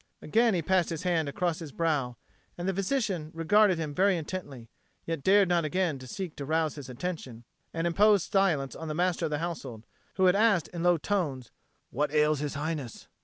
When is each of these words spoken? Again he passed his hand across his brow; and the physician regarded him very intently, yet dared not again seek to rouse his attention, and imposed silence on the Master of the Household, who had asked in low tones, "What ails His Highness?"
Again 0.19 0.55
he 0.55 0.63
passed 0.63 0.89
his 0.89 1.03
hand 1.03 1.29
across 1.29 1.59
his 1.59 1.71
brow; 1.71 2.17
and 2.57 2.67
the 2.67 2.73
physician 2.73 3.29
regarded 3.35 3.77
him 3.77 3.93
very 3.93 4.17
intently, 4.17 4.67
yet 5.05 5.21
dared 5.21 5.47
not 5.47 5.63
again 5.63 5.99
seek 5.99 6.35
to 6.37 6.43
rouse 6.47 6.73
his 6.73 6.89
attention, 6.89 7.43
and 7.71 7.85
imposed 7.85 8.31
silence 8.31 8.75
on 8.75 8.87
the 8.87 8.95
Master 8.95 9.25
of 9.25 9.29
the 9.29 9.37
Household, 9.37 9.85
who 10.15 10.25
had 10.25 10.35
asked 10.35 10.69
in 10.69 10.81
low 10.81 10.97
tones, 10.97 11.51
"What 11.91 12.11
ails 12.11 12.39
His 12.39 12.55
Highness?" 12.55 13.09